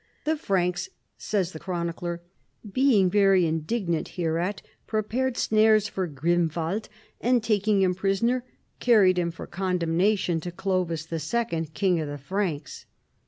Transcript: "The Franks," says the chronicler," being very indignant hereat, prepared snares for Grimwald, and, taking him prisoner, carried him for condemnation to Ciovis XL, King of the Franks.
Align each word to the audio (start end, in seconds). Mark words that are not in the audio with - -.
"The 0.25 0.35
Franks," 0.35 0.89
says 1.19 1.51
the 1.51 1.59
chronicler," 1.59 2.23
being 2.79 3.07
very 3.07 3.45
indignant 3.45 4.07
hereat, 4.17 4.63
prepared 4.87 5.37
snares 5.37 5.87
for 5.87 6.07
Grimwald, 6.07 6.89
and, 7.19 7.43
taking 7.43 7.83
him 7.83 7.93
prisoner, 7.93 8.43
carried 8.79 9.19
him 9.19 9.29
for 9.29 9.45
condemnation 9.45 10.39
to 10.39 10.51
Ciovis 10.51 11.07
XL, 11.09 11.69
King 11.75 11.99
of 11.99 12.07
the 12.07 12.17
Franks. 12.17 12.87